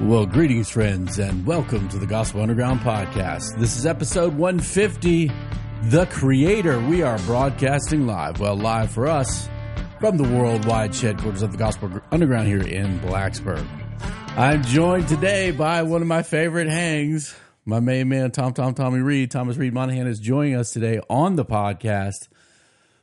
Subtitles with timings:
[0.00, 3.58] Well, greetings, friends, and welcome to the Gospel Underground podcast.
[3.58, 5.30] This is episode 150
[5.82, 6.80] The Creator.
[6.80, 9.46] We are broadcasting live, well, live for us
[10.00, 13.66] from the worldwide headquarters of the Gospel Underground here in Blacksburg.
[14.38, 17.36] I'm joined today by one of my favorite hangs,
[17.66, 19.30] my main man, Tom Tom Tommy Reed.
[19.30, 22.28] Thomas Reed Monahan is joining us today on the podcast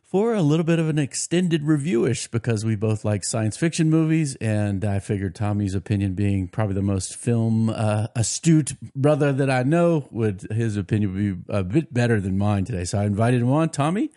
[0.07, 4.35] for a little bit of an extended reviewish because we both like science fiction movies,
[4.37, 9.63] and I figured Tommy's opinion, being probably the most film uh, astute brother that I
[9.63, 12.85] know, would his opinion would be a bit better than mine today.
[12.85, 13.67] So I invited him on.
[13.69, 14.09] Tommy,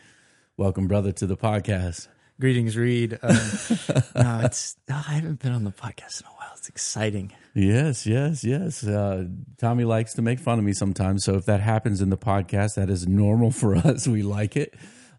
[0.57, 2.07] welcome, brother, to the podcast.
[2.41, 3.19] Greetings, Reed.
[3.21, 3.35] Um,
[4.15, 6.51] no, it's no, I haven't been on the podcast in a while.
[6.57, 7.33] It's exciting.
[7.53, 8.87] Yes, yes, yes.
[8.87, 9.25] Uh,
[9.59, 12.77] Tommy likes to make fun of me sometimes, so if that happens in the podcast,
[12.77, 14.07] that is normal for us.
[14.07, 14.73] We like it.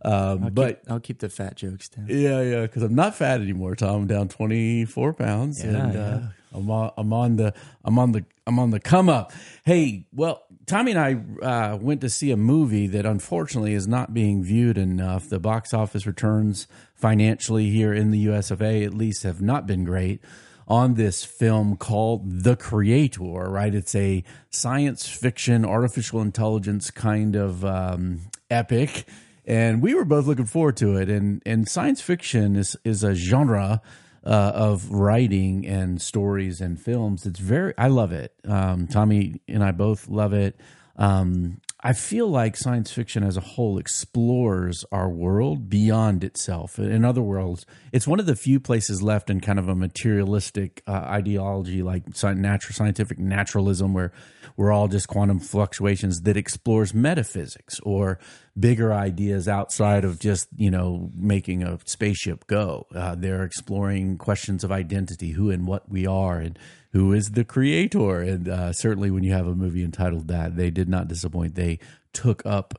[0.03, 2.07] Um, I'll but keep, I'll keep the fat jokes down.
[2.09, 4.01] Yeah, yeah, because I'm not fat anymore, Tom.
[4.01, 6.19] I'm down 24 pounds, Yeah, and uh.
[6.53, 7.53] I'm on, I'm on the
[7.85, 9.31] I'm on the I'm on the come up.
[9.63, 14.13] Hey, well, Tommy and I uh, went to see a movie that unfortunately is not
[14.13, 15.29] being viewed enough.
[15.29, 18.51] The box office returns financially here in the U.S.
[18.51, 18.83] of A.
[18.83, 20.19] at least have not been great
[20.67, 23.21] on this film called The Creator.
[23.21, 29.05] Right, it's a science fiction, artificial intelligence kind of um, epic
[29.45, 31.09] and we were both looking forward to it.
[31.09, 33.81] And and science fiction is is a genre
[34.25, 37.25] uh, of writing and stories and films.
[37.25, 38.33] It's very I love it.
[38.47, 40.59] Um, Tommy and I both love it.
[40.97, 46.77] Um, I feel like science fiction as a whole explores our world beyond itself.
[46.77, 50.83] In other words, it's one of the few places left in kind of a materialistic
[50.85, 54.11] uh, ideology like natural scientific naturalism, where
[54.57, 58.19] we're all just quantum fluctuations that explores metaphysics or
[58.59, 62.87] bigger ideas outside of just you know making a spaceship go.
[62.93, 66.57] Uh, they're exploring questions of identity, who and what we are, and
[66.91, 68.21] who is the creator.
[68.21, 71.55] And uh, certainly, when you have a movie entitled that, they did not disappoint.
[71.55, 71.79] They
[72.13, 72.75] took up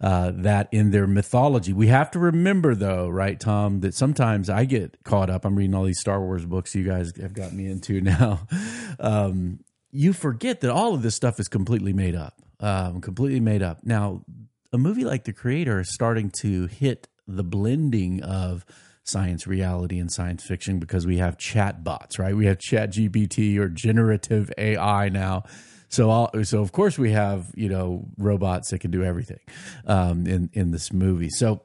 [0.00, 1.72] uh, that in their mythology.
[1.72, 5.44] We have to remember, though, right, Tom, that sometimes I get caught up.
[5.44, 8.46] I'm reading all these Star Wars books you guys have got me into now.
[9.00, 9.60] Um,
[9.96, 13.78] you forget that all of this stuff is completely made up, um, completely made up.
[13.82, 14.22] Now,
[14.72, 18.66] a movie like The Creator is starting to hit the blending of
[19.04, 22.36] science reality and science fiction because we have chat bots, right?
[22.36, 25.44] We have chat GPT or generative AI now.
[25.88, 29.40] So, so of course we have you know robots that can do everything
[29.86, 31.30] um, in in this movie.
[31.30, 31.62] So,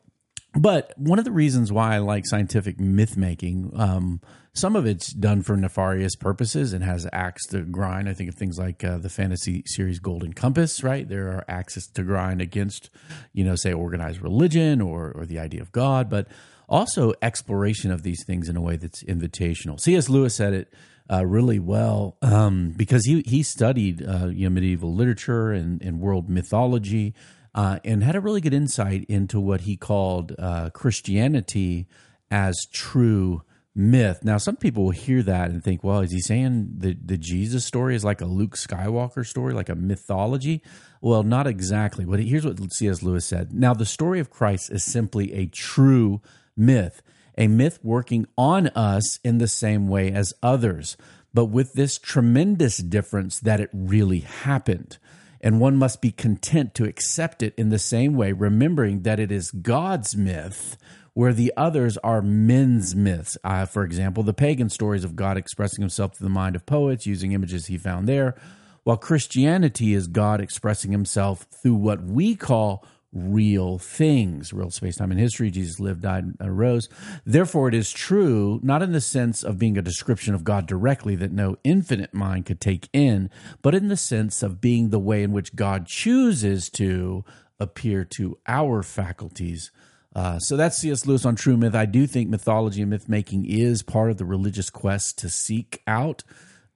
[0.54, 4.22] but one of the reasons why I like scientific myth making, um,
[4.54, 8.10] some of it's done for nefarious purposes and has axe to grind.
[8.10, 11.08] I think of things like uh, the fantasy series Golden Compass, right?
[11.08, 12.90] There are axes to grind against,
[13.32, 16.28] you know, say organized religion or or the idea of God, but
[16.68, 19.80] also exploration of these things in a way that's invitational.
[19.80, 20.10] C.S.
[20.10, 20.74] Lewis said it
[21.12, 26.00] uh, really well um, because he he studied uh, you know medieval literature and, and
[26.00, 27.14] world mythology
[27.54, 31.88] uh, and had a really good insight into what he called uh, Christianity
[32.30, 33.44] as true
[33.76, 34.24] myth.
[34.24, 37.66] Now, some people will hear that and think, well, is he saying the, the Jesus
[37.66, 40.62] story is like a Luke Skywalker story, like a mythology?
[41.02, 42.06] Well, not exactly.
[42.06, 43.02] But here's what C.S.
[43.02, 43.54] Lewis said.
[43.54, 46.22] Now, the story of Christ is simply a true
[46.56, 47.02] myth,
[47.38, 50.98] a myth working on us in the same way as others,
[51.34, 54.98] but with this tremendous difference that it really happened
[55.42, 59.32] and one must be content to accept it in the same way, remembering that it
[59.32, 60.78] is God's myth,
[61.14, 63.38] where the others are men's myths.
[63.44, 67.06] Uh, for example, the pagan stories of God expressing himself to the mind of poets
[67.06, 68.36] using images he found there,
[68.84, 75.12] while Christianity is God expressing himself through what we call real things, real space, time,
[75.12, 75.52] and history.
[75.52, 76.88] Jesus lived, died, and arose.
[77.26, 81.16] Therefore, it is true, not in the sense of being a description of God directly
[81.18, 83.30] that no infinite mind could take in,
[83.62, 87.26] but in the sense of being the way in which God chooses to
[87.60, 89.72] appear to our faculties.
[90.16, 91.06] Uh, so that's C.S.
[91.06, 91.76] Lewis on true myth.
[91.76, 95.82] I do think mythology and myth making is part of the religious quest to seek
[95.88, 96.24] out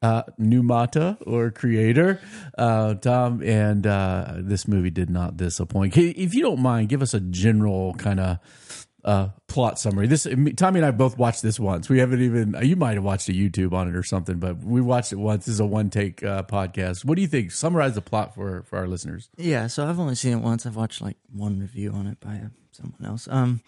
[0.06, 2.20] uh, Nirmata or creator,
[2.58, 5.98] uh, Tom, and uh, this movie did not disappoint.
[5.98, 10.08] If you don't mind, give us a general kind of uh, plot summary.
[10.08, 11.90] This Tommy and I both watched this once.
[11.90, 12.56] We haven't even.
[12.62, 15.46] You might have watched a YouTube on it or something, but we watched it once.
[15.46, 17.04] This is a one take uh, podcast.
[17.04, 17.52] What do you think?
[17.52, 19.30] Summarize the plot for for our listeners.
[19.38, 20.66] Yeah, so I've only seen it once.
[20.66, 23.28] I've watched like one review on it by uh, someone else.
[23.30, 23.62] Um,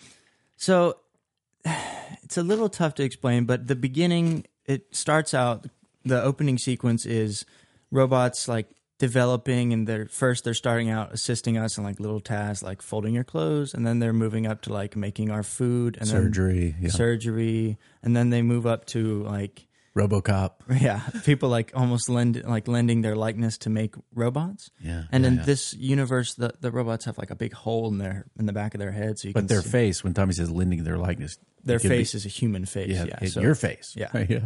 [0.55, 0.97] so
[1.65, 5.65] it's a little tough to explain, but the beginning it starts out.
[6.07, 7.45] The opening sequence is
[7.91, 8.67] robots like
[8.99, 13.13] developing and they're first they're starting out assisting us in like little tasks like folding
[13.13, 16.89] your clothes and then they're moving up to like making our food and Surgery, yeah.
[16.89, 20.51] surgery and then they move up to like RoboCop.
[20.81, 24.69] Yeah, people like almost lend like lending their likeness to make robots.
[24.79, 25.43] Yeah, And yeah, in yeah.
[25.43, 28.73] this universe, the, the robots have like a big hole in their in the back
[28.75, 30.97] of their head, so you but can their see face when Tommy says lending their
[30.99, 32.89] likeness, their can be- face is a human face.
[32.91, 33.93] yeah, Yeah, so- your face.
[33.97, 34.09] Yeah.
[34.29, 34.39] yeah.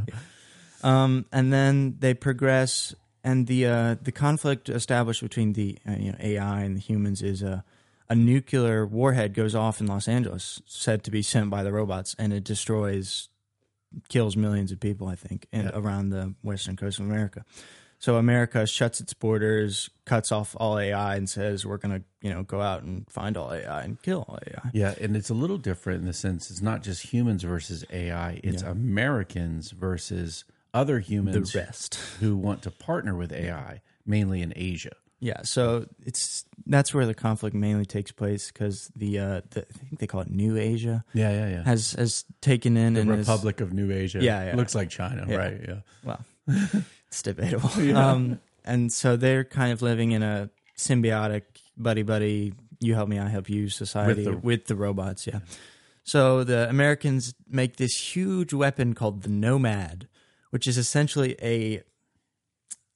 [0.84, 2.94] Um, and then they progress,
[3.24, 7.22] and the uh, the conflict established between the uh, you know AI and the humans
[7.22, 7.64] is a
[8.10, 12.14] a nuclear warhead goes off in Los Angeles, said to be sent by the robots,
[12.20, 13.30] and it destroys,
[14.10, 15.08] kills millions of people.
[15.08, 15.72] I think, in, Yeah.
[15.74, 17.46] around the western coast of America.
[18.00, 22.34] So America shuts its borders, cuts off all AI, and says we're going to you
[22.34, 24.72] know go out and find all AI and kill all AI.
[24.74, 28.42] Yeah, and it's a little different in the sense it's not just humans versus AI;
[28.44, 28.72] it's Yeah.
[28.72, 31.96] Americans versus other humans The rest.
[32.20, 34.92] who want to partner with AI, mainly in Asia.
[35.20, 39.74] Yeah, so it's that's where the conflict mainly takes place because the, uh, the I
[39.88, 41.64] think they call it New Asia Yeah, yeah, yeah.
[41.64, 44.18] has has taken in the and is- Republic of New Asia.
[44.24, 44.56] Yeah, yeah.
[44.56, 45.36] looks like China, Yeah.
[45.36, 45.62] right?
[45.68, 46.26] Yeah, well,
[47.08, 47.70] it's debatable.
[47.84, 48.10] Yeah.
[48.12, 51.44] Um, and so they're kind of living in a symbiotic
[51.78, 55.28] buddy buddy, you help me, I help you society With with the- the, robots.
[55.28, 55.40] Yeah.
[56.04, 60.08] So the Americans make this huge weapon called the Nomad,
[60.52, 61.82] which is essentially a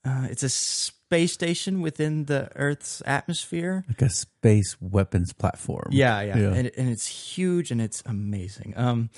[0.06, 3.84] uh, it's a space station within the Earth's atmosphere.
[3.88, 5.90] like a space weapons platform.
[5.92, 6.54] Yeah, yeah, Yeah.
[6.54, 8.74] And, and it's huge and it's amazing.
[8.78, 9.10] Um,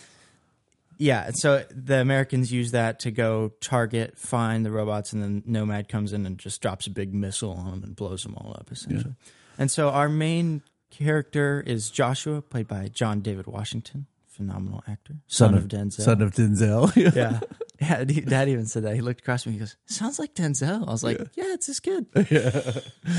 [0.98, 5.90] yeah, so the Americans use that to go target, find the robots, and then Nomad
[5.90, 8.72] comes in and just drops a big missile on them and blows them all up,
[8.72, 9.13] essentially.
[9.60, 14.07] And so our main character is Joshua, played by John David Washington,
[14.38, 16.01] phenomenal actor, son, of, Denzel.
[16.01, 16.95] Son of Denzel.
[17.16, 17.39] yeah,
[17.81, 18.04] yeah.
[18.04, 18.95] Dad even said that.
[18.95, 19.54] He looked across me.
[19.54, 22.62] He goes, "Sounds like Denzel." I was like, "Yeah, it's this kid." yeah.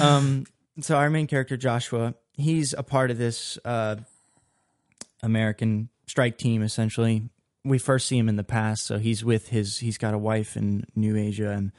[0.00, 0.44] um,
[0.81, 3.97] so our main character Joshua, he's a part of this uh,
[5.23, 6.62] American strike team.
[6.62, 7.29] Essentially,
[7.64, 8.87] we first see him in the past.
[8.87, 9.79] So he's with his.
[9.79, 11.73] He's got a wife in New Asia, and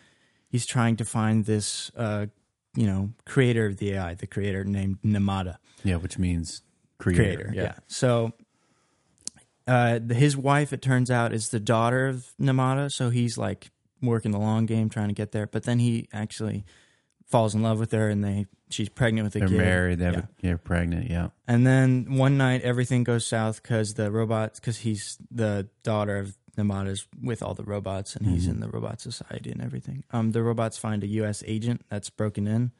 [0.49, 1.91] he's trying to find this.
[1.95, 2.27] Uh,
[2.75, 6.61] you know, creator of the AI, the creator named Nirmata Yeah, which means
[6.99, 7.23] creator.
[7.23, 7.51] creator.
[7.53, 7.73] Yeah.
[7.87, 8.31] So
[9.69, 12.91] uh, the- his wife, it turns out, is the daughter of Nirmata.
[12.91, 13.69] So he's like
[14.01, 15.45] working the long game, trying to get there.
[15.47, 16.65] But then he actually
[17.25, 19.49] falls in love with her, and they she's pregnant with a kid.
[19.49, 19.65] They're kid.
[19.65, 19.99] married.
[19.99, 20.19] They have Yeah.
[20.21, 21.09] a, they're pregnant.
[21.09, 21.29] Yeah.
[21.47, 26.37] And then one night, everything goes south because the robots, because he's the daughter of
[26.57, 28.51] Nirmata's with all the robots, and he's Mhm.
[28.51, 30.03] in the robot society and everything.
[30.11, 31.43] Um, the robots find a U.S.
[31.47, 32.71] agent that's broken in,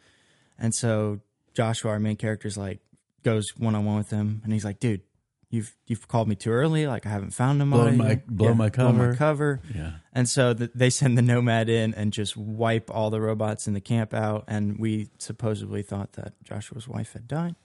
[0.58, 1.22] and so
[1.54, 2.80] Joshua, our main character, is like
[3.24, 5.02] goes one on one with him, and he's like, "Dude,
[5.50, 6.86] you've you've called me too early.
[6.88, 7.72] Like I haven't found Nirmata.
[7.96, 8.28] Blown my- yet.
[8.28, 9.92] blown my cover." cover." Yeah.
[10.14, 13.74] And so th they send the Nomad in and just wipe all the robots in
[13.74, 17.56] the camp out, and we supposedly thought that Joshua's wife had died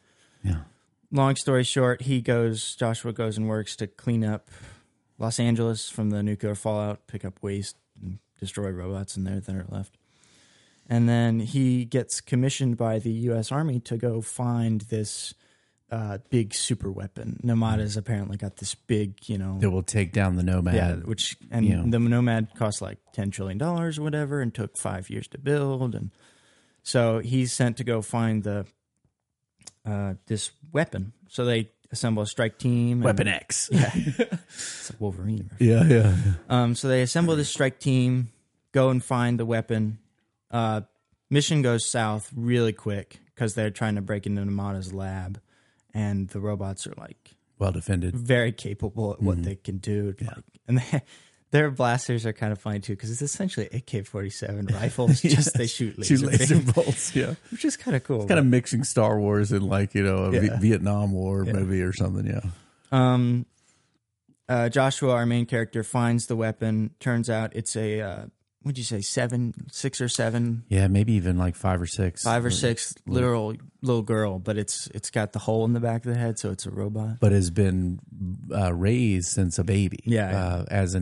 [0.43, 0.63] Yeah.
[1.11, 2.75] long story short, he goes.
[2.77, 4.51] Joshua goes and works to clean up
[5.19, 9.55] Los Angeles from the nuclear fallout, pick up waste, and destroy robots in there that
[9.55, 9.97] are left.
[10.89, 13.51] And then he gets commissioned by the U.S.
[13.53, 15.33] Army to go find this
[15.91, 17.39] uh, big super weapon.
[17.43, 20.75] Nirmata's apparently got this big, you know, That will take down the nomad.
[20.75, 21.85] yeah, which and you know.
[21.89, 25.95] the Nomad cost like ten trillion dollars or whatever, and took five years to build,
[25.95, 26.11] and
[26.83, 28.67] so he's sent to go find the
[29.87, 31.13] uh, this weapon.
[31.29, 32.99] So they assemble a strike team.
[32.99, 33.69] and- Weapon X.
[33.73, 35.51] yeah, it's a Wolverine.
[35.53, 35.61] reference.
[35.61, 36.17] Yeah, yeah.
[36.49, 38.31] Um, so they assemble this strike team,
[38.73, 39.99] go and find the weapon.
[40.51, 40.81] Uh,
[41.31, 45.41] mission goes south really quick because they're trying to break into Nirmata's lab,
[45.95, 48.15] and the robots are like Well defended.
[48.17, 50.15] very capable at what they can do.
[50.21, 51.03] Like, and they,
[51.53, 55.21] their blasters are kind of funny too because it's essentially AK forty seven rifles.
[55.23, 57.15] Just they shoot laser, Shoot laser bolts.
[57.15, 57.35] Yeah.
[57.51, 58.23] which is kind of cool.
[58.23, 60.59] It's Kind of mixing Star Wars and like, you know, a V- Yeah.
[60.61, 61.53] Vietnam War Yeah.
[61.53, 62.27] movie or something.
[62.27, 62.41] Yeah.
[62.93, 63.47] Um,
[64.49, 66.91] uh, Joshua, our main character, finds the weapon.
[67.01, 68.27] Turns out it's a uh,
[68.65, 72.23] what'd you say, seven, six or seven, Yeah, maybe even like five or six.
[72.25, 76.05] five or six literal little girl, but it's it's got the hole in the back
[76.05, 77.21] of the head, so it's a robot.
[77.21, 78.01] But has been
[78.53, 80.01] uh, raised since a baby.
[80.05, 80.45] Yeah, yeah.
[80.45, 81.01] Uh, as a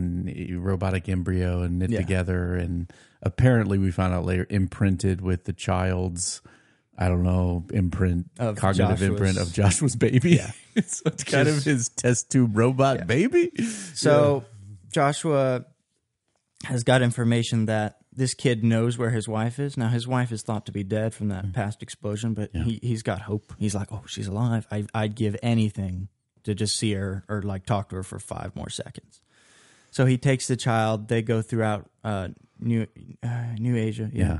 [0.55, 1.99] robotic embryo and knit Yeah.
[1.99, 2.55] together.
[2.55, 2.91] And
[3.21, 6.41] apparently, we found out later, imprinted with the child's,
[6.97, 10.31] I don't know, imprint, Of cognitive Joshua's- imprint of Joshua's baby.
[10.35, 10.51] Yeah.
[10.85, 13.03] so it's kind of his test tube robot Yeah.
[13.05, 13.51] baby.
[13.93, 14.43] So
[14.91, 15.65] Joshua
[16.63, 19.75] has got information that this kid knows where his wife is.
[19.77, 23.03] Now his wife is thought to be dead from that past explosion, but he, he's
[23.03, 23.53] got hope.
[23.57, 24.67] He's like, oh, she's alive.
[24.71, 26.07] I, I'd give anything
[26.43, 29.21] to just see her or like talk to her for five more seconds.
[29.91, 31.07] So he takes the child.
[31.07, 32.29] They go throughout uh,
[32.59, 32.87] New
[33.21, 34.25] uh, New Asia, yeah.
[34.25, 34.39] Yeah.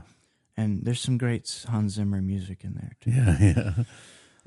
[0.55, 3.11] And there's some great Hans Zimmer music in there too.
[3.11, 3.73] Yeah.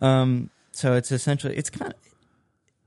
[0.01, 0.21] Yeah.
[0.21, 1.99] Um, so it's essentially it's kind of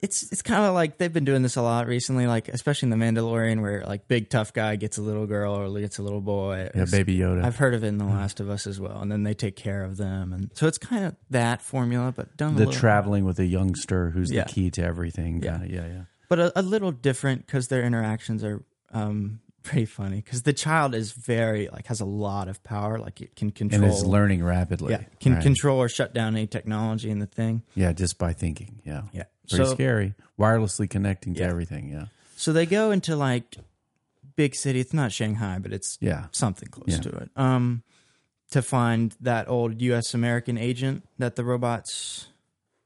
[0.01, 2.97] it's it's kind of like they've been doing this a lot recently, like especially in
[2.97, 6.21] the Mandalorian, where like big tough guy gets a little girl or gets a little
[6.21, 6.69] boy.
[6.73, 7.43] Yeah, Baby Yoda.
[7.43, 9.55] I've heard of it in The Last of Us as well, and then they take
[9.55, 13.39] care of them, and so it's kind of that formula, but done the traveling with
[13.39, 14.43] a youngster who's Yeah.
[14.45, 15.43] the key to everything.
[15.43, 15.57] Yeah.
[15.57, 16.01] Kinda, yeah, yeah.
[16.29, 18.63] but a, a little different because their interactions are
[18.93, 20.17] um, pretty funny.
[20.21, 23.55] Because the child is very like has a lot of power, like it can And
[23.55, 24.93] control, is learning rapidly.
[24.93, 25.43] yeah, can right?
[25.43, 27.63] control or shut down any technology in the thing.
[27.75, 28.81] Yeah, just by thinking.
[28.85, 29.01] Yeah.
[29.11, 30.13] Yeah, Pretty so scary.
[30.39, 31.47] Wirelessly connecting to Yeah.
[31.49, 31.89] everything.
[31.89, 32.05] Yeah.
[32.35, 33.57] so they go into like
[34.37, 34.79] big city.
[34.79, 36.27] It's not Shanghai, but it's Yeah.
[36.31, 36.99] something close Yeah.
[36.99, 37.29] to it.
[37.35, 37.83] Um,
[38.51, 40.13] to find that old U.S.
[40.13, 42.27] American agent that the robots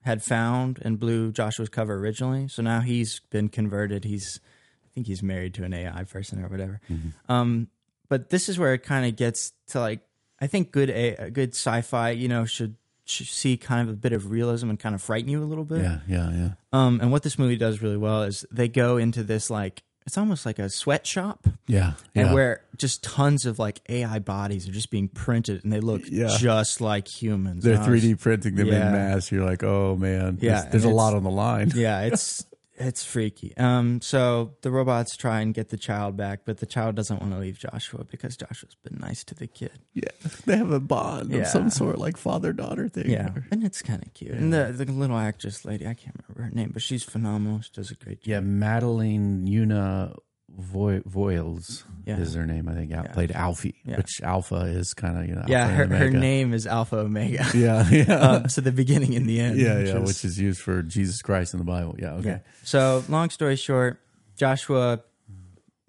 [0.02, 2.48] had found and blew Joshua's cover originally.
[2.50, 4.04] So now he's been converted.
[4.04, 4.40] He's,
[4.84, 6.82] I think he's married to an AI person or whatever.
[6.92, 7.32] Mm-hmm.
[7.32, 7.68] Um,
[8.10, 10.02] but this is where it kind of gets to like,
[10.42, 14.32] I think good a, good sci-fi, you know, should see kind of a bit of
[14.32, 15.82] realism and kind of frighten you a little bit.
[15.82, 16.00] Yeah.
[16.08, 16.32] Yeah.
[16.32, 16.50] Yeah.
[16.72, 20.18] Um, and what this movie does really well is they go into this like it's
[20.18, 21.94] almost like a sweatshop Yeah.
[22.14, 26.02] and where just tons of like AI bodies are just being printed and they look
[26.10, 26.36] Yeah.
[26.40, 27.64] just like humans.
[27.64, 28.88] They're And I was- 3D printing them Yeah.
[28.88, 29.32] in mass.
[29.32, 31.72] You're like, oh man, Yeah, there's, there's a lot on the line.
[31.74, 32.46] Yeah, it's
[32.76, 33.56] it's freaky.
[33.58, 37.32] Um, so the robots try and get the child back, but the child doesn't want
[37.34, 39.72] to leave Joshua because Joshua's been nice to the kid.
[39.94, 40.10] Yeah,
[40.46, 41.42] they have a bond Yeah.
[41.42, 43.10] of some sort, like father daughter thing.
[43.10, 44.32] Yeah, and it's kind of cute.
[44.32, 47.62] And the the little actress lady, I can't remember her name, but she's phenomenal.
[47.62, 48.28] She does a great job.
[48.30, 48.40] yeah.
[48.40, 50.16] Madeleine Yuna
[50.60, 52.18] Voyles Yeah.
[52.20, 52.68] is her name.
[52.70, 53.04] I think Yeah.
[53.04, 53.98] played Alfie, Yeah.
[53.98, 55.46] which Alpha is kind of you know.
[55.48, 57.46] Yeah, her, her name is Alpha Omega.
[57.54, 59.60] Yeah, yeah, um, so the beginning and the end.
[59.60, 59.98] yeah, which yeah.
[59.98, 61.96] is- Which is used for Jesus Christ in the Bible.
[62.00, 62.14] Yeah.
[62.16, 62.42] Okay.
[62.64, 64.00] So, long story short,
[64.36, 65.02] Joshua,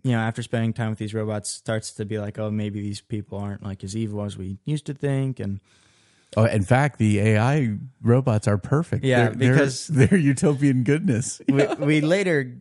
[0.02, 3.00] you know, after spending time with these robots, starts to be like, oh, maybe these
[3.00, 5.40] people aren't like as evil as we used to think.
[5.40, 5.60] And
[6.36, 9.04] Oh, in fact, the AI robots are perfect.
[9.04, 11.40] Yeah, They're- they're- because- they're, utopian goodness.
[11.48, 12.56] we, we later.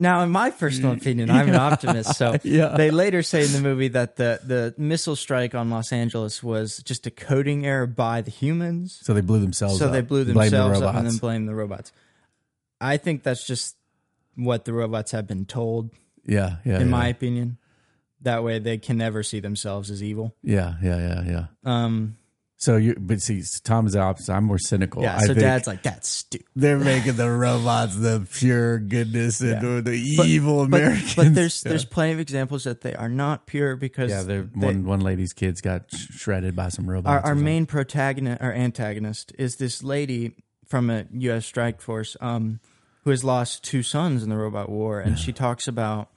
[0.00, 2.16] Now, in my personal opinion, I'm an optimist.
[2.16, 2.76] So Yeah.
[2.76, 6.78] they later say in the movie that the, the missile strike on Los Angeles was
[6.84, 9.00] just a coding error by the humans.
[9.02, 9.78] So they blew themselves.
[9.78, 9.92] So up.
[9.92, 11.90] they blew Blame the themselves up and then blamed the robots.
[12.80, 13.76] I think that's just
[14.36, 15.90] what the robots have been told,
[16.24, 16.76] Yeah, yeah.
[16.76, 16.86] in yeah.
[16.86, 17.58] my opinion.
[18.22, 20.34] That way, they can never see themselves as evil.
[20.42, 21.46] yeah, yeah, yeah, yeah.
[21.64, 22.17] Um,
[22.60, 24.32] So you, but see, Tom is the opposite.
[24.32, 25.00] I'm more cynical.
[25.00, 26.44] yeah, so dad's like, that's stupid.
[26.56, 29.80] they're making the robots the pure goodness and Yeah.
[29.80, 31.14] the, But- evil But, Americans.
[31.14, 31.68] but there's yeah.
[31.68, 35.32] there's plenty of examples that they are not pure because yeah, they're, one one lady's
[35.32, 37.24] kids got shredded by some robots.
[37.24, 40.34] our, our main protagonist or antagonist is this lady
[40.66, 41.46] from a U.S.
[41.46, 42.58] strike force um,
[43.04, 46.10] who has lost two sons in the robot war, and she talks about.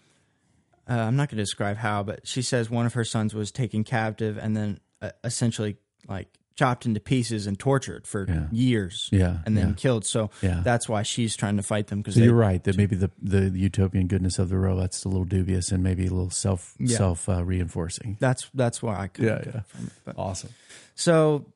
[0.89, 3.51] Uh, I'm not going to describe how, but she says one of her sons was
[3.51, 5.77] taken captive and then uh, essentially
[6.07, 8.47] like chopped into pieces and tortured for Yeah.
[8.51, 9.73] years, Yeah, and then yeah.
[9.75, 10.05] killed.
[10.05, 10.61] So Yeah.
[10.63, 13.49] that's why she's trying to fight them because So you're right that maybe the, the
[13.57, 16.97] utopian goodness of the robots is a little dubious and maybe a little self Yeah.
[16.97, 18.17] self uh, reinforcing.
[18.19, 19.61] that's that's why I kind Yeah, yeah.
[19.61, 19.93] from it.
[20.05, 20.51] But Awesome.
[20.93, 21.47] So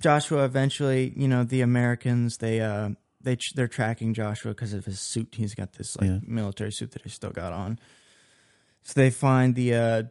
[0.00, 2.90] Joshua eventually, you know, the Americans they uh
[3.22, 5.34] they they're tracking Joshua because of his suit.
[5.36, 6.18] He's got this like Yeah.
[6.26, 7.78] military suit that he still got on.
[8.82, 10.02] So they find the uh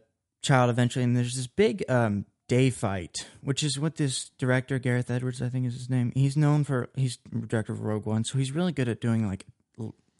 [0.42, 5.10] child eventually, and there's this big um day fight, which is what this director Gareth
[5.10, 6.12] Edwards, I think is his name.
[6.14, 9.46] He's known for he's director of Rogue One, so he's really good at doing like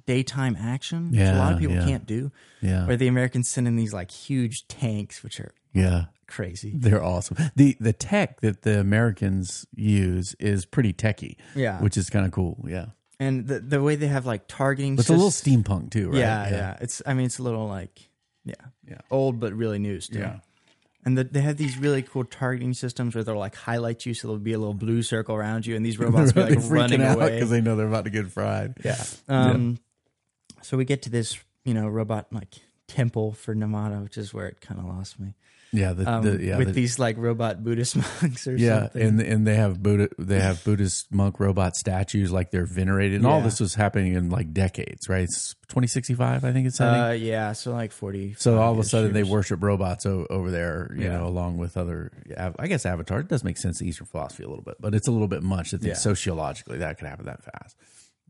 [0.07, 1.85] daytime action, which a lot of people yeah.
[1.85, 2.31] can't do.
[2.61, 6.07] Yeah, Where the Americans send in these like huge tanks, which are yeah.
[6.27, 6.73] crazy.
[6.75, 7.37] They're awesome.
[7.57, 12.33] the The tech that the Americans use is pretty techy, Yeah, which is kind of
[12.33, 12.65] cool.
[12.69, 12.87] Yeah,
[13.19, 16.19] and the the way they have like targeting, but it's a little steampunk too, right?
[16.19, 18.09] Yeah, yeah, It's I mean it's a little like
[18.45, 18.55] yeah,
[18.89, 18.99] Yeah.
[19.11, 20.21] old but really new still.
[20.21, 20.39] Yeah.
[21.05, 24.29] And the, they have these really cool targeting systems where they'll like highlight you, so
[24.29, 27.35] there'll be a little blue circle around you, and these robots be like running away.
[27.35, 28.75] because they know they're about to get fried.
[28.85, 29.03] yeah.
[29.29, 29.79] Um.
[30.63, 32.55] So we get to this, you know, robot like
[32.89, 35.35] temple for Nirmata, which is where it kind of lost me.
[35.77, 39.03] Yeah, the, Um, the, yeah, with the- these like robot Buddhist monks or yeah, something.
[39.03, 43.27] and and they have Buddha, they have Buddhist monk robot statues like they're venerated, and
[43.27, 45.25] all this was happening in like decades, right?
[45.25, 46.77] It's twenty sixty five, I think it's.
[46.77, 47.01] setting.
[47.01, 48.35] uh, yeah, so like forty.
[48.39, 51.19] so all of a sudden they worship robots o- over there, you Yeah.
[51.19, 52.13] know, along with other.
[52.59, 55.09] I guess Avatar it does make sense to Eastern philosophy a little bit, but it's
[55.09, 55.69] a little bit much.
[55.75, 55.95] I think Yeah.
[55.95, 57.77] sociologically that could happen that fast.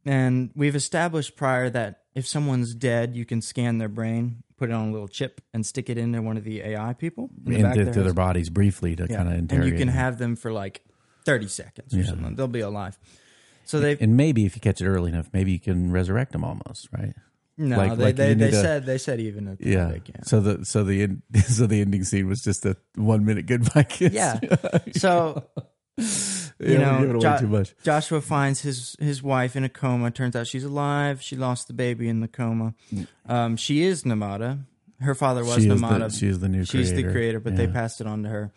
[0.07, 4.73] And we've established prior that if someone's dead, you can scan their brain, put it
[4.73, 7.63] on a little chip, and stick it into one of the AI people in the
[7.63, 9.17] back Into their, bodies briefly to Yeah.
[9.17, 9.97] kind of And you can them.
[9.97, 10.83] have them for like
[11.25, 12.05] 30 seconds or Yeah.
[12.07, 12.35] something.
[12.37, 12.99] They'll be alive.
[13.65, 16.45] So they and maybe if you catch it early enough, maybe you can resurrect them
[16.45, 17.15] almost, right?
[17.57, 19.87] no, like- they like they, they a- said they said even if Yeah.
[19.89, 20.23] they can.
[20.25, 23.85] So the so the end, so the ending scene was just a one minute goodbye
[23.85, 24.13] kiss.
[24.13, 24.39] Yeah.
[24.97, 25.45] So
[25.99, 26.05] you
[26.59, 27.75] Yeah, know, Jo- too much.
[27.83, 30.11] Joshua finds his his wife in a coma.
[30.11, 31.23] Turns out she's alive.
[31.23, 32.75] She lost the baby in the coma.
[33.27, 34.61] Um, she is Nirmata.
[35.01, 35.61] Her father was Mm.
[35.61, 36.19] She is the- Nirmata.
[36.19, 37.13] she is the new She's the creator.
[37.13, 38.53] creator, but they passed it on to her.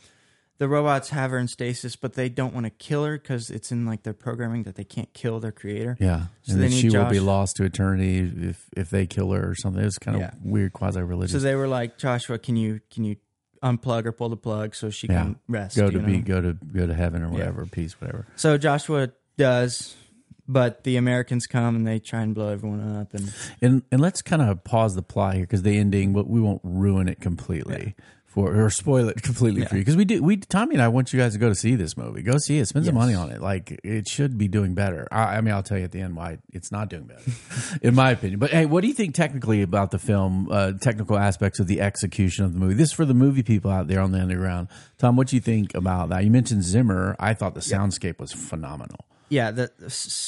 [0.60, 3.72] The robots have her in stasis, but they don't want to kill her because it's
[3.72, 5.96] in like their programming that they can't kill their creator.
[6.00, 8.18] Yeah, So and they then need she will be lost to eternity
[8.50, 9.84] if if they kill her or something.
[9.84, 10.32] It's kind of Yeah.
[10.44, 11.34] weird, quasi religious.
[11.34, 13.18] So they were like, Joshua, can you can you
[13.64, 15.24] unplug or pull the plug so she Yeah.
[15.24, 15.76] can rest?
[15.76, 16.06] go you to know?
[16.06, 18.26] be go to go to heaven or whatever, peace, whatever.
[18.36, 19.96] So Joshua does,
[20.48, 23.14] but the Americans come and they try and blow everyone up.
[23.14, 26.40] And And and let's kind of pause the plot here because the ending, but we
[26.42, 27.96] won't ruin it completely.
[28.38, 29.82] For, or spoil it completely for you.
[29.82, 31.98] Because we do we Tommy and I want you guys to go to see this
[31.98, 32.22] movie.
[32.22, 32.68] Go see it.
[32.68, 33.42] Spend some money on it.
[33.42, 35.08] Like it should be doing better.
[35.12, 37.24] I, I mean I'll tell you at the end why it's not doing better
[37.82, 38.40] in my opinion.
[38.40, 41.82] But hey what do you think technically about the film uh, technical aspects of the
[41.82, 42.76] execution of the movie?
[42.76, 44.68] This is for the movie people out there on the underground.
[45.00, 46.24] Tom what do you think about that?
[46.24, 47.16] You mentioned Zimmer.
[47.20, 49.68] I thought the soundscape was phenomenal yeah, the,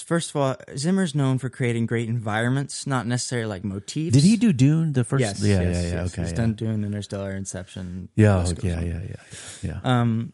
[0.05, 4.13] first of all, Zimmer's known for creating great environments, not necessarily like motifs.
[4.13, 5.41] did he do Dune the first Yes.
[5.41, 6.11] yeah yes, yeah yeah yes.
[6.13, 6.37] okay He's yeah.
[6.37, 8.09] done Dune, Interstellar, Inception.
[8.15, 9.15] yeah okay, yeah, yeah yeah
[9.63, 10.33] yeah Um,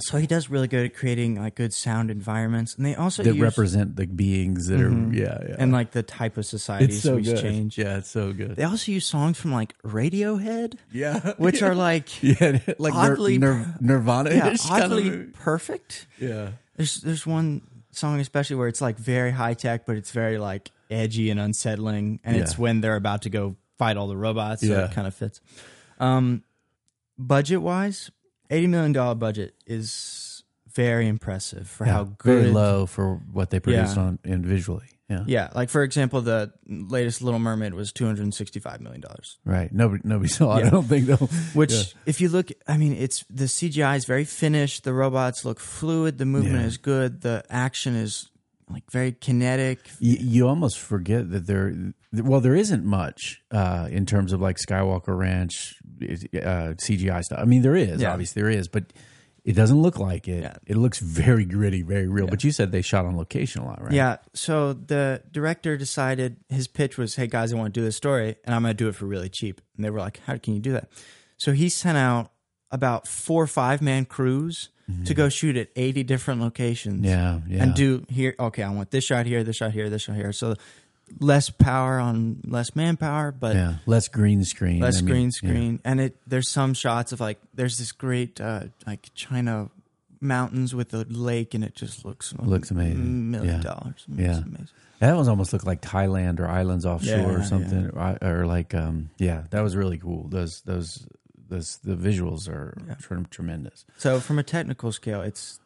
[0.00, 3.34] so he does really good at creating like good sound environments, and they also that
[3.34, 7.02] use, represent the beings that are yeah yeah and like the type of societies it's
[7.04, 7.76] so we've good changed.
[7.78, 12.22] yeah it's so good They also use songs from like Radiohead, yeah which are like
[12.22, 16.06] yeah like oddly- Nir- Nirvana yeah, kind oddly of perfect.
[16.20, 20.38] yeah There's there's one song especially where it's like very high tech, but it's very
[20.38, 24.62] like edgy and unsettling, and it's when they're about to go fight all the robots,
[24.62, 24.84] so Yeah.
[24.86, 25.40] it kind of fits.
[25.98, 26.42] Um,
[27.18, 28.10] budget wise,
[28.50, 30.42] eighty million dollar budget is
[30.72, 32.42] very impressive for how good.
[32.42, 34.02] very low for what they produced Yeah.
[34.02, 38.22] on and visually yeah Yeah, like for example, the latest Little Mermaid was two hundred
[38.24, 39.38] and sixty five million dollars.
[39.44, 40.66] right nobody nobody saw it Yeah.
[40.66, 41.16] I don't think though
[41.54, 41.82] Which, Yeah.
[42.06, 44.84] if you look, I mean, it's the CGI is very finished.
[44.84, 46.18] The robots look fluid.
[46.18, 46.66] The movement Yeah.
[46.66, 47.20] is good.
[47.22, 48.30] The action is
[48.70, 49.78] like very kinetic.
[49.98, 51.74] you, you almost forget that there
[52.12, 57.44] well there isn't much uh in terms of like skywalker ranch uh cgi stuff i
[57.46, 58.12] mean there is Yeah.
[58.12, 58.84] obviously there is but
[59.44, 60.56] it doesn't look like it Yeah.
[60.66, 63.82] it looks very gritty very real but you said they shot on location a lot
[63.82, 64.16] right Yeah.
[64.34, 68.36] So the director decided his pitch was, "Hey guys, I want to do this story,
[68.44, 70.54] and I'm going to do it for really cheap." And they were like, "How can
[70.54, 70.88] you do that?"
[71.36, 72.32] So he sent out
[72.70, 74.68] about four or five man crews
[75.04, 77.04] to go shoot at 80 different locations.
[77.04, 77.04] Mm-hmm.
[77.04, 78.34] yeah yeah And do here.
[78.40, 80.32] Okay, I want this shot here, this shot here, this shot here.
[80.32, 80.54] So
[81.20, 85.30] less power on less manpower, but yeah less green screen less I mean, green yeah.
[85.30, 89.70] screen and it there's some shots of like there's this great uh like china
[90.20, 93.30] mountains with a lake and it just looks Looks amazing.
[93.30, 93.60] million Yeah.
[93.62, 94.38] dollars It's Yeah.
[94.38, 94.68] amazing.
[95.00, 98.74] That was almost looked like Thailand or islands offshore or Yeah, something, or, or like
[98.74, 100.26] um, yeah, that was really cool.
[100.28, 101.06] Those those
[101.48, 103.84] those the visuals are tre- tremendous.
[103.96, 105.60] so from a technical scale it's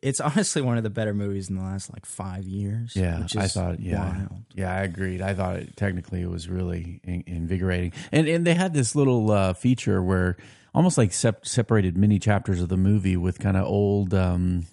[0.00, 3.36] it's honestly one of the better movies in the last like five years Yeah, which
[3.36, 4.42] I thought yeah, wild.
[4.54, 5.20] yeah, I agreed.
[5.20, 9.30] I thought it, technically it was really in, invigorating, and and they had this little
[9.30, 10.36] uh, feature where
[10.74, 14.14] almost like sep- separated mini chapters of the movie with kind of old.
[14.14, 14.66] Um,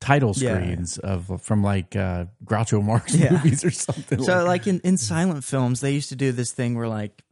[0.00, 0.56] title Yeah.
[0.58, 3.30] screens of from like uh, Groucho Marx Yeah.
[3.44, 4.20] movies or something.
[4.24, 7.22] so like, like in, in silent films they used to do this thing where like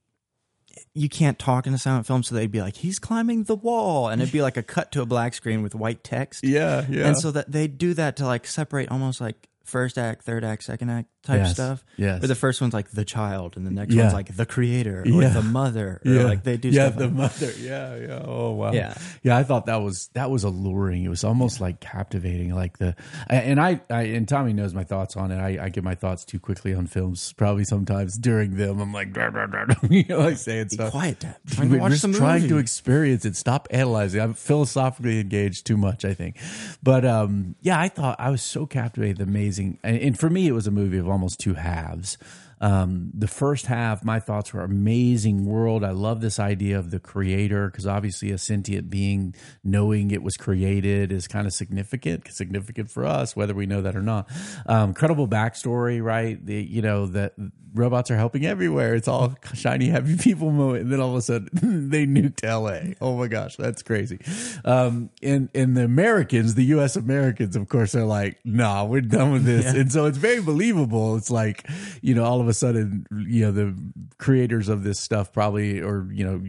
[0.94, 4.08] you can't talk in a silent film so they'd be like he's climbing the wall
[4.08, 6.44] and it'd be like a cut to a black screen with white text.
[6.44, 10.22] Yeah, yeah, and so that they do that to like separate almost like first act,
[10.22, 11.84] third act, second act type Yes, stuff.
[11.96, 12.20] yes.
[12.22, 14.02] Where the first one's like the child, and the next Yeah.
[14.04, 15.28] one's like the creator or Yeah.
[15.28, 16.00] the mother.
[16.04, 16.96] Or yeah, like they do yeah, stuff.
[16.98, 18.22] the like- mother, yeah, yeah.
[18.24, 18.94] Oh wow, Yeah.
[19.22, 19.36] yeah.
[19.36, 21.04] I thought that was that was alluring.
[21.04, 22.54] It was almost like captivating.
[22.54, 22.96] Like the
[23.28, 25.36] and I, I and Tommy knows my thoughts on it.
[25.38, 27.32] I, I give my thoughts too quickly on films.
[27.34, 29.14] Probably sometimes during them, I'm like,
[29.90, 30.92] you know, like saying stuff.
[30.92, 31.36] quiet, Dad.
[31.48, 32.18] Trying to watch just the movie.
[32.20, 33.36] trying to experience it.
[33.36, 34.20] Stop analyzing.
[34.20, 36.36] I'm philosophically engaged too much, I think.
[36.82, 39.20] But um, yeah, I thought I was so captivated.
[39.20, 42.16] Amazing, and, and for me, it was a movie of almost two halves.
[42.60, 45.84] Um, the first half, my thoughts were amazing world.
[45.84, 50.36] I love this idea of the creator because obviously a sentient being knowing it was
[50.36, 54.28] created is kind of significant, significant for us, whether we know that or not.
[54.66, 56.44] Um, credible backstory, right?
[56.44, 57.34] The, you know, that
[57.74, 58.94] robots are helping everywhere.
[58.94, 60.82] It's all shiny, happy people moment.
[60.82, 61.48] And then all of a sudden
[61.90, 62.94] they nuked LA.
[63.00, 64.18] Oh my gosh, that's crazy.
[64.64, 69.32] Um, and, and the Americans, the US Americans, of course, are like, nah, we're done
[69.32, 69.66] with this.
[69.66, 71.16] And so it's very believable.
[71.16, 71.66] It's like,
[72.00, 73.76] you know, all of a sudden, you know, the
[74.18, 76.42] creators of this stuff probably, or, you know,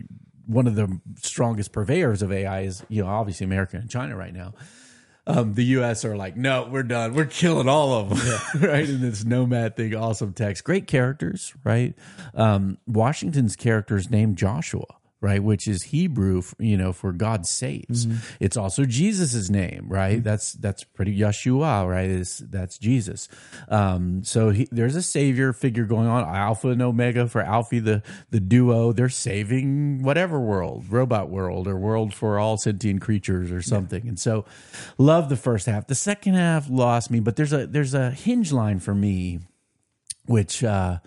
[0.45, 4.33] one of the strongest purveyors of AI is, you know, obviously America and China right
[4.33, 4.53] now
[5.27, 6.03] um, the U.S.
[6.03, 7.13] are like, no, we're done.
[7.13, 8.87] We're killing all of them, right?
[8.87, 11.93] In this nomad thing, awesome text, great characters, right?
[12.33, 14.85] Um, Washington's character is named Joshua,
[15.21, 15.41] right?
[15.41, 18.05] Which is Hebrew, you know, for God saves.
[18.05, 18.17] Mm-hmm.
[18.39, 20.23] It's also Jesus's name, right?
[20.23, 22.09] That's that's pretty Yeshua, right?
[22.09, 23.29] Is that's Jesus.
[23.69, 28.03] Um, so he, there's a savior figure going on, Alpha and Omega for Alfie, the
[28.31, 28.91] the duo.
[28.91, 34.07] They're saving whatever world, robot world, or world for all sentient creatures, or something.
[34.07, 34.45] And so,
[34.97, 35.87] love the first half.
[35.87, 39.39] The second half lost me, but there's a there's a hinge line for me
[40.25, 40.99] which uh,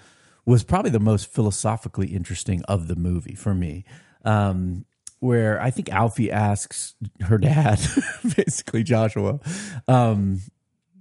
[0.44, 3.84] was probably the most philosophically interesting of the movie for me.
[4.24, 4.84] Um,
[5.20, 7.80] where I think Alfie asks her dad,
[8.36, 9.40] basically Joshua,
[9.88, 10.40] um,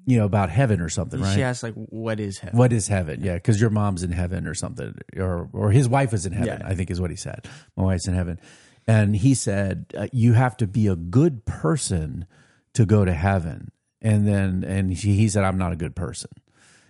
[0.05, 1.35] you know, about heaven or something, right?
[1.35, 3.21] She asks like, "What is heaven?" What is heaven?
[3.21, 6.59] Yeah, because your mom's in heaven or something, or or his wife is in heaven.
[6.61, 6.67] Yeah.
[6.67, 7.47] I think is what he said.
[7.75, 8.39] My wife's in heaven,
[8.87, 12.25] and he said uh, you have to be a good person
[12.73, 13.71] to go to heaven.
[14.01, 16.31] And then and she, he said I'm not a good person.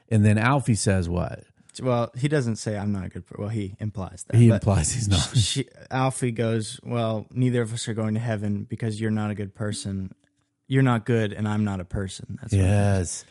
[0.09, 1.43] And then Alfie says what?
[1.81, 3.25] Well, he doesn't say I'm not a good.
[3.25, 3.35] Per-.
[3.39, 4.37] Well, he implies that.
[4.37, 5.19] He but implies he's not.
[5.37, 9.35] She, Alfie goes, "Well, neither of us are going to heaven because you're not a
[9.35, 10.13] good person.
[10.67, 13.25] You're not good, and I'm not a person." That's what Yes.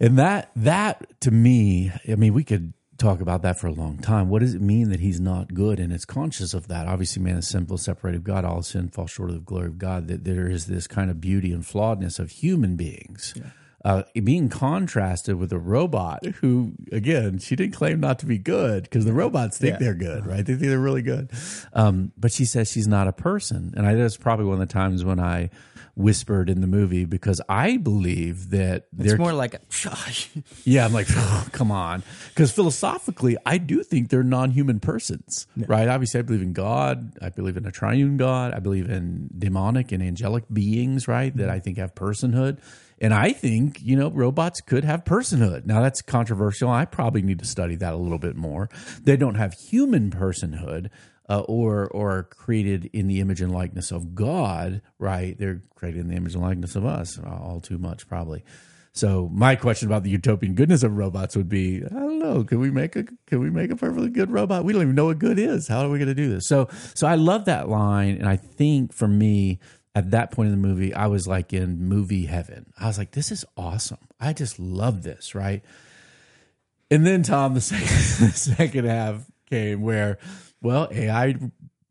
[0.00, 3.98] And that that to me, I mean, we could talk about that for a long
[3.98, 4.28] time.
[4.28, 6.86] What does it mean that he's not good and it's conscious of that?
[6.86, 9.78] Obviously, man is simple, separated of God, all sin falls short of the glory of
[9.78, 10.08] God.
[10.08, 13.34] That there is this kind of beauty and flawedness of human beings.
[13.84, 18.84] Uh, being contrasted with a robot who, again, she didn't claim not to be good
[18.84, 19.78] because the robots think Yeah.
[19.80, 20.46] they're good, right?
[20.46, 21.30] They think they're really good.
[21.72, 23.74] Um, but she says she's not a person.
[23.76, 25.50] And I that's probably one of the times when I
[25.94, 29.60] whispered in the movie because I believe that It's more like, a,
[30.64, 32.02] yeah, I'm like, oh, come on.
[32.28, 35.88] Because philosophically, I do think they're non human persons, right?
[35.88, 37.18] Obviously, I believe in God.
[37.20, 38.54] I believe in a triune God.
[38.54, 41.34] I believe in demonic and angelic beings, right?
[41.36, 41.52] That mm-hmm.
[41.52, 42.58] I think have personhood.
[43.00, 45.66] And I think, you know, robots could have personhood.
[45.66, 46.70] Now, that's controversial.
[46.70, 48.70] I probably need to study that a little bit more.
[49.02, 50.88] They don't have human personhood.
[51.28, 55.38] Uh, or or created in the image and likeness of God, right?
[55.38, 58.44] They're created in the image and likeness of us, all too much probably.
[58.94, 62.60] So my question about the utopian goodness of robots would be, I don't know, can
[62.60, 64.64] we make a can we make a perfectly good robot?
[64.64, 65.68] We don't even know what good is.
[65.68, 66.46] How are we going to do this?
[66.46, 69.60] So so I love that line, and I think for me
[69.94, 72.72] at that point in the movie, I was like in movie heaven.
[72.78, 73.98] I was like, this is awesome.
[74.18, 75.62] I just love this, right?
[76.90, 80.18] And then Tom, the second, the second half came where,
[80.62, 81.36] well, AI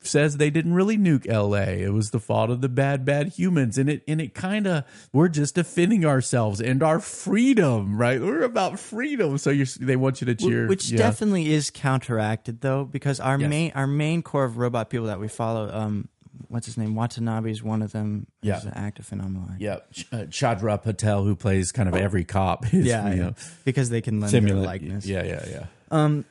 [0.04, 1.84] says they didn't really nuke LA.
[1.86, 3.78] It was the fault of the bad, bad humans.
[3.78, 8.20] And it and it kind of we're just defending ourselves and our freedom, right?
[8.20, 9.38] We're about freedom.
[9.38, 10.68] So you they want you to cheer.
[10.68, 10.98] which yeah.
[10.98, 13.50] definitely is counteracted though, because our Yes.
[13.50, 16.08] main our main core of robot people that we follow, um,
[16.48, 18.28] what's his name, Watanabe is one of them.
[18.42, 18.56] Yeah.
[18.56, 19.50] He's an actor phenomenal.
[19.60, 19.76] yeah,
[20.12, 23.34] uh, Chadha Patel, who plays kind of every cop, is, yeah, know,
[23.66, 25.06] because they can lend their likeness.
[25.06, 25.66] Yeah, yeah, yeah.
[25.92, 26.26] Um,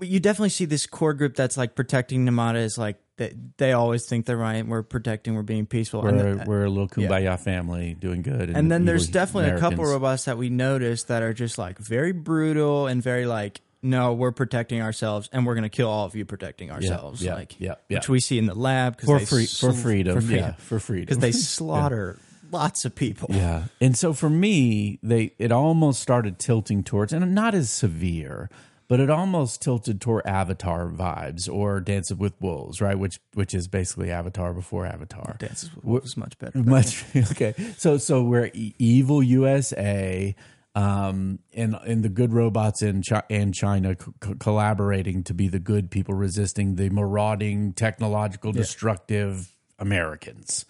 [0.00, 4.06] you definitely see this core group that's like protecting Nirmata is like they, they always
[4.06, 4.66] think they're right.
[4.66, 5.34] We're protecting.
[5.34, 6.02] We're being peaceful.
[6.02, 8.50] We're, the- we're a little kumbaya family doing good.
[8.50, 9.90] and then there's definitely a couple Americans.
[9.92, 14.30] robots that we notice that are just like very brutal and very like no we're
[14.32, 17.74] protecting ourselves and we're going to kill all of you protecting ourselves yeah, like yeah,
[17.88, 17.98] yeah.
[17.98, 20.78] which we see in the lab cause for free sl- for freedom, for yeah, for
[20.78, 22.18] freedom because they slaughter
[22.52, 23.64] lots of people Yeah.
[23.80, 28.50] And so for me, they it almost started tilting towards and not as severe,
[28.88, 32.98] but it almost tilted toward Avatar vibes or Dancing with Wolves, right?
[32.98, 35.36] Which which is basically Avatar before Avatar.
[35.38, 37.54] Dances with Wolves is much better Much okay.
[37.78, 40.34] So so we're evil USA
[40.74, 45.48] um and and the good robots in Chi- and China co- co- collaborating to be
[45.48, 50.64] the good people resisting the marauding technological destructive Americans.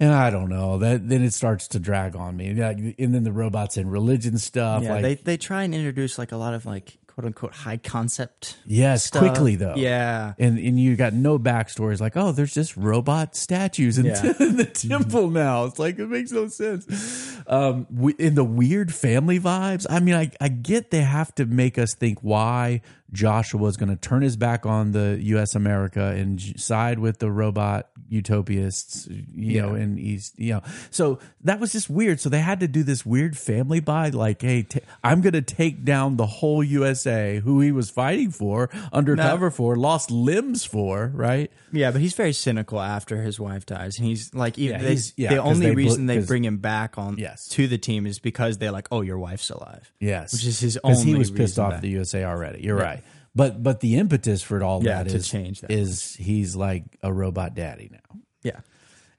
[0.00, 2.52] And I don't know that then it starts to drag on me.
[2.54, 4.82] Like, and then the robots and religion stuff.
[4.82, 7.76] yeah like, they, they try and introduce like a lot of like quote unquote high
[7.76, 9.22] concept yes, stuff.
[9.22, 9.74] quickly though.
[9.76, 14.32] yeah And and you got no backstories like, oh, there's just robot statues in, Yeah.
[14.40, 15.64] in the temple now.
[15.66, 17.36] It's like it makes no sense.
[17.46, 19.86] Um, we, in the weird family vibes.
[19.88, 22.80] I mean, I I get they have to make us think why
[23.12, 25.54] Joshua is going to turn his back on the U.S.
[25.54, 29.06] America and side with the robot utopists.
[29.32, 32.20] You know, and he's you know, so that was just weird.
[32.20, 34.66] So they had to do this weird family vibe, like, hey,
[35.02, 36.64] i I'm going to take down the whole
[37.06, 41.50] USA, who he was fighting for, undercover for, lost limbs for, right?
[41.72, 44.90] yeah but he's very cynical after his wife dies and he's like even Yeah, they,
[44.90, 47.48] he's- yeah, the only they bl- reason they 'cause- bring him back on Yes.
[47.50, 50.74] to the team is because they're like oh your wife's alive Yes, Which is his
[50.74, 51.76] because he only was pissed off back.
[51.76, 52.62] at the USA already.
[52.62, 53.02] You're right,
[53.34, 55.70] but but the impetus for all Yeah, that to is change that.
[55.70, 58.60] is he's like a robot daddy now, yeah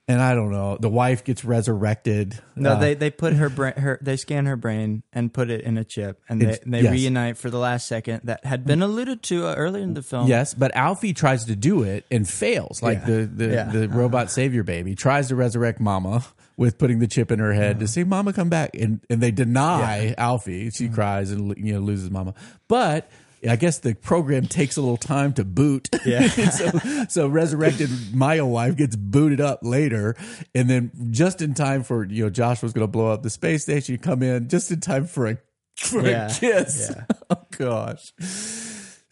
[0.08, 0.78] and I don't know.
[0.80, 2.40] The wife gets resurrected.
[2.56, 5.62] No, Uh, they they put her brain, her they scan her brain and put it
[5.62, 6.92] in a chip, and they they yes.
[6.92, 8.22] reunite for the last second.
[8.26, 10.28] That had been alluded to uh, earlier in the film.
[10.28, 12.82] Yes, but Alfie tries to do it and fails.
[12.84, 13.06] Like Yeah.
[13.06, 13.64] the the, Yeah.
[13.72, 16.24] the robot savior baby tries to resurrect Mama
[16.58, 19.32] with putting the chip in her head to see "Mama, come back," and and they
[19.32, 20.70] deny Alfie.
[20.70, 22.34] She cries and you know loses Mama,
[22.68, 23.10] but.
[23.48, 25.90] I guess the program takes a little time to boot.
[26.06, 26.28] Yeah.
[26.30, 30.16] so, so resurrected Maya wife gets booted up later,
[30.54, 33.30] and then just in time for you know Josh was going to blow up the
[33.30, 33.94] space station.
[33.94, 35.38] You come in just in time for a
[35.78, 36.28] for Yeah.
[36.28, 36.92] a kiss.
[36.96, 37.06] Yeah.
[37.32, 38.12] Oh gosh.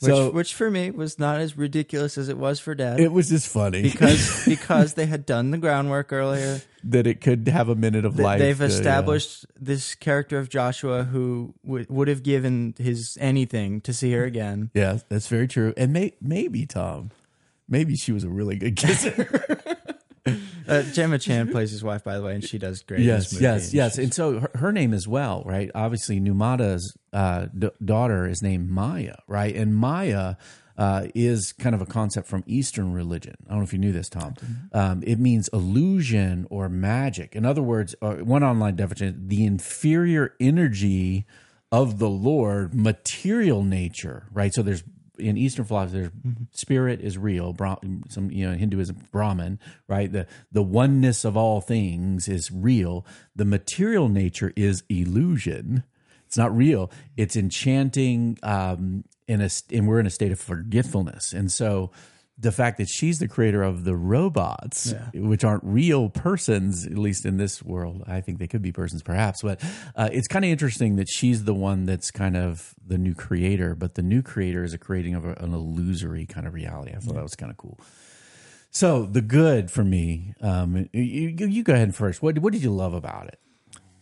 [0.03, 3.11] Which, So which for me was not as ridiculous as it was for Dad it
[3.11, 6.61] was just funny because because they had done the groundwork earlier.
[6.83, 8.39] that it could have a minute of Th- life.
[8.39, 13.93] They've uh, established this character of Joshua who w- would have given his anything to
[13.93, 14.69] see her again.
[14.73, 15.73] yeah, that's very true.
[15.77, 17.11] And may, maybe Tom,
[17.67, 19.61] maybe she was a really good kisser.
[20.65, 23.01] Uh, Gemma Chan plays his wife, by the way, and she does great.
[23.01, 23.97] yes, yes, And yes.
[23.97, 25.69] And so her, her name as well, right?
[25.75, 29.53] Obviously, Nirmata's uh, d- daughter is named Maya, right?
[29.53, 30.35] And Maya.
[30.75, 33.35] Uh, is kind of a concept from Eastern religion.
[33.45, 34.33] I don't know if you knew this, Tom.
[34.71, 37.35] Um, it means illusion or magic.
[37.35, 41.27] In other words, uh, one online definition: the inferior energy
[41.71, 44.51] of the Lord, material nature, right?
[44.51, 44.83] So there's
[45.23, 46.11] in Eastern philosophy, there's
[46.51, 47.53] spirit is real.
[47.53, 47.77] Bra-
[48.09, 50.11] some you know Hinduism, Brahman, right?
[50.11, 53.05] The the oneness of all things is real.
[53.35, 55.83] The material nature is illusion.
[56.27, 56.91] It's not real.
[57.17, 58.37] It's enchanting.
[58.43, 61.91] Um, in a and we're in a state of forgetfulness, and so
[62.37, 67.25] the fact that she's the creator of the robots, which aren't real persons, at least
[67.25, 69.41] in this world, I think they could be persons, perhaps.
[69.43, 69.63] But
[69.95, 73.75] uh, it's kind of interesting that she's the one that's kind of the new creator,
[73.75, 76.91] but the new creator is a creating of a, an illusory kind of reality.
[76.95, 77.79] I thought that was kind of cool.
[78.71, 82.23] So the good for me, um, you, you you go ahead first.
[82.23, 83.39] What what did you love about it?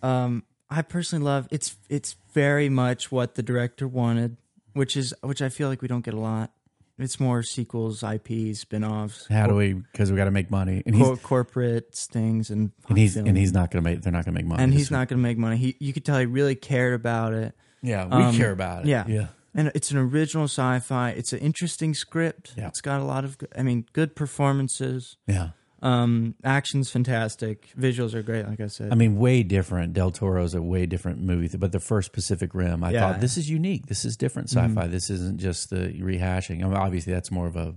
[0.01, 4.37] Um, I personally love it's it's very much what the director wanted,
[4.71, 6.53] which is which I feel like we don't get a lot.
[6.97, 9.73] It's more sequels, IPs, spin-offs, How do we?
[9.73, 13.27] Because we got to make money, and he's cor- corporate stings, and and he's film.
[13.27, 14.01] and he's not going to make.
[14.01, 14.63] They're not going to make money.
[14.63, 15.57] and he's not going to make money.
[15.57, 17.55] He you could tell he really cared about it.
[17.81, 18.87] Yeah, we Um, care about it.
[18.89, 19.05] yeah.
[19.07, 19.27] yeah.
[19.55, 21.09] And it's an original sci-fi.
[21.09, 22.53] It's an interesting script.
[22.55, 22.67] Yeah.
[22.67, 25.17] It's got a lot of, I mean, good performances.
[25.27, 25.49] Yeah.
[25.81, 27.69] Um, action's fantastic.
[27.77, 28.91] Visuals are great, like I said.
[28.91, 29.93] I mean, way different.
[29.93, 32.99] Del Toro's a way different movie, but the first Pacific Rim, I Yeah.
[33.01, 33.11] Mm-hmm.
[33.13, 33.87] thought this is unique.
[33.87, 34.85] This is different sci-fi.
[34.87, 36.63] This isn't just the rehashing.
[36.63, 37.73] I mean, obviously, that's more of a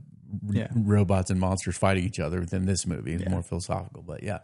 [0.50, 0.68] Yeah.
[0.74, 3.14] robots and monsters fighting each other than this movie.
[3.14, 4.40] It's more philosophical, but yeah,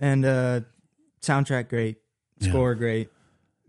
[0.00, 0.60] and uh,
[1.20, 1.96] soundtrack great,
[2.40, 3.10] score great.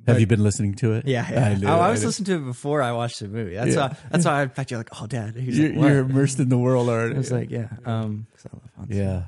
[0.08, 1.06] Have But- you been listening to it?
[1.08, 1.58] Yeah, yeah.
[1.58, 1.80] knew oh.
[1.80, 2.08] I was knew it.
[2.08, 3.56] listening to it before I watched the movie.
[3.56, 3.88] That's Yeah.
[3.90, 3.98] why.
[4.12, 4.42] That's why.
[4.44, 7.16] In fact, you're like, "Oh, Dad." You're, like, you're immersed in the world already.
[7.16, 8.28] I was like, "Yeah." Um,
[8.78, 8.84] I.
[8.88, 9.24] Yeah.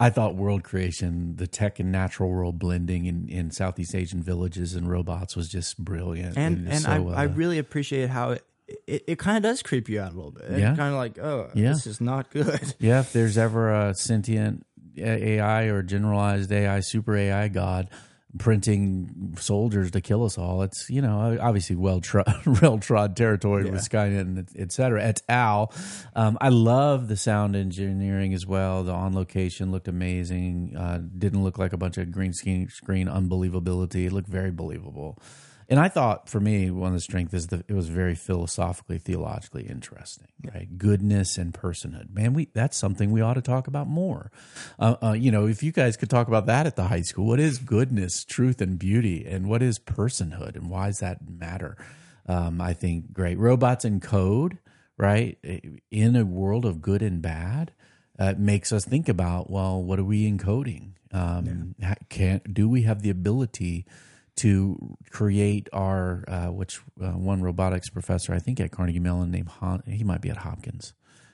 [0.00, 4.74] I thought world creation, the tech and natural world blending in, in Southeast Asian villages
[4.74, 6.36] and robots was just brilliant.
[6.36, 8.44] and and so I well I really appreciate how it
[8.88, 10.46] it, it kind of does creep you out a little bit.
[10.58, 10.74] Yeah.
[10.74, 11.72] kind of like, oh, Yeah.
[11.72, 12.74] this is not good.
[12.80, 14.66] Yeah, if there's ever a sentient
[14.98, 17.88] AI or generalized AI, super AI god
[18.38, 22.26] printing soldiers to kill us all, it's you know obviously well trod,
[22.62, 25.02] well trod territory with Skynet and et cetera.
[25.02, 25.72] Et al.
[26.14, 28.84] Um, I love the sound engineering as well.
[28.84, 30.76] The on location looked amazing.
[30.76, 34.06] Uh, didn't look like a bunch of green screen, screen unbelievability.
[34.06, 35.18] It looked very believable.
[35.68, 38.98] And I thought for me, one of the strengths is that it was very philosophically,
[38.98, 40.76] theologically interesting, right?
[40.76, 42.12] Goodness and personhood.
[42.12, 44.30] Man, we that's something we ought to talk about more.
[44.78, 47.26] Uh, uh, you know, if you guys could talk about that at the high school,
[47.26, 51.76] what is goodness, truth, and beauty, and what is personhood, and why does that matter?
[52.26, 54.58] Um, I think great robots and code,
[54.96, 55.38] right?
[55.90, 57.72] In a world of good and bad,
[58.18, 60.92] uh, it makes us think about well, what are we encoding?
[61.12, 63.86] Um, ha- Can do we have the ability?
[64.36, 69.48] To create our uh, which uh, one robotics professor I think at Carnegie Mellon named
[69.60, 70.92] Han, he might be at Hopkins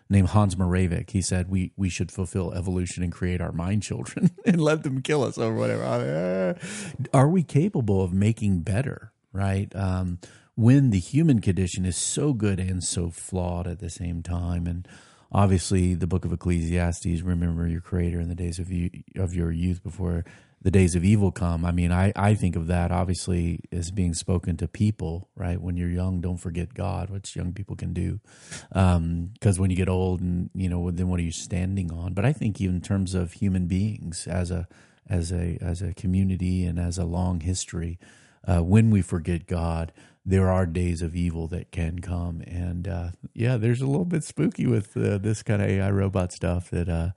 [0.08, 1.10] named Hans Moravec.
[1.10, 5.02] He said we we should fulfill evolution and create our mind children and let them
[5.02, 5.84] kill us or whatever.
[5.84, 9.74] Uh, are we capable of making better right?
[9.74, 10.18] Um,
[10.54, 14.86] when the human condition is so good and so flawed at the same time and
[15.32, 19.52] obviously the book of ecclesiastes remember your creator in the days of you of your
[19.52, 20.24] youth before
[20.62, 21.64] the days of evil come.
[21.64, 25.60] I mean i i think of that obviously as being spoken to people right?
[25.60, 28.20] When you're young don't forget god which young people can do.
[28.68, 32.14] Because when you get old and you know then what are you standing on?
[32.14, 34.68] But i think even in terms of human beings as a
[35.08, 37.98] as a as a community and as a long history
[38.46, 39.92] uh, when we forget god
[40.24, 42.42] there are days of evil that can come.
[42.46, 46.32] And uh, yeah there's a little bit spooky with uh, this kind of ai robot
[46.32, 47.10] stuff that uh,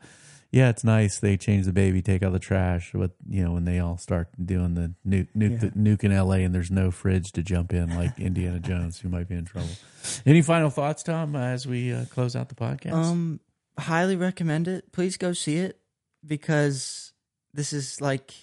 [0.54, 1.20] yeah, it's nice.
[1.20, 2.92] They change the baby, take out the trash.
[2.94, 6.44] But you know, when they all start doing the nuke, nuke, the, nuke in L.A.
[6.44, 9.72] and there's no fridge to jump in, like Indiana Jones, who might be in trouble.
[10.28, 12.94] Any final thoughts, Tom, as we uh, close out the podcast?
[12.94, 13.40] Um,
[13.80, 14.92] highly recommend it.
[14.92, 15.80] Please go see it
[16.24, 17.14] because
[17.52, 18.36] this is like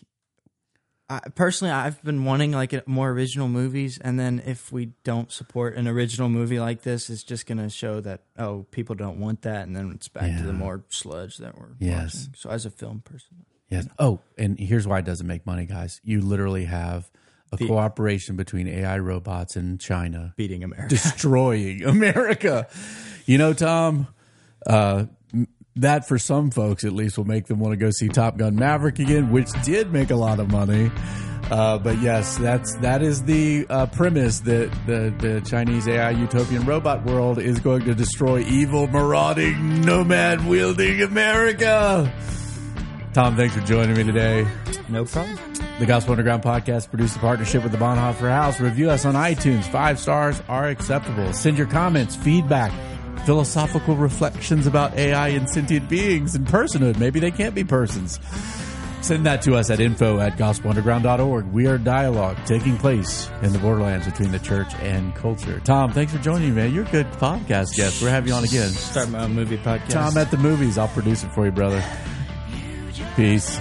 [1.10, 5.74] I, personally I've been wanting like more original movies and then if we don't support
[5.76, 9.42] an original movie like this it's just going to show that oh people don't want
[9.42, 10.38] that and then it's back Yeah.
[10.38, 12.14] to the more sludge that we're Yes.
[12.14, 12.34] watching.
[12.36, 13.86] So as a film person Yes.
[14.00, 16.00] Oh, and here's why it doesn't make money, guys.
[16.02, 17.08] You literally have
[17.52, 20.88] a cooperation between AI robots and China beating America.
[20.88, 22.66] destroying America.
[23.26, 24.08] You know, Tom,
[24.66, 25.04] uh,
[25.76, 28.56] that for some folks at least will make them want to go see Top Gun
[28.56, 30.90] Maverick again, which did make a lot of money.
[31.50, 36.64] Uh, but yes, that's that is the uh, premise that the, the Chinese AI utopian
[36.64, 42.12] robot world is going to destroy evil, marauding, nomad wielding America.
[43.12, 44.46] Tom, thanks for joining me today.
[44.88, 45.37] no problem.
[45.80, 48.61] The Gospel Underground podcast produced in partnership with the Bonhoeffer House.
[48.61, 49.64] Review us on iTunes.
[49.64, 51.33] Five stars are acceptable.
[51.33, 52.70] Send your comments, feedback,
[53.24, 56.98] philosophical reflections about AI and sentient beings and personhood.
[56.98, 58.18] Maybe they can't be persons.
[59.02, 61.46] Send that to us at info at gospelunderground.org.
[61.46, 65.61] We are dialogue taking place in the borderlands between the church and culture.
[65.61, 66.74] Tom, thanks for joining me, man.
[66.74, 68.02] You're a good podcast guest.
[68.02, 68.68] We'll have you on again.
[68.68, 69.90] Start my own movie podcast.
[69.90, 70.76] Tom at the movies.
[70.76, 71.83] I'll produce it for you, brother.
[73.16, 73.59] Peace.